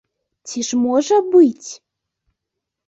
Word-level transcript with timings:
Ці 0.51 0.59
ж 0.69 0.79
можа 0.85 1.15
быць! 1.37 1.69